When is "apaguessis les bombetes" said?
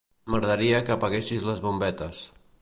0.95-2.25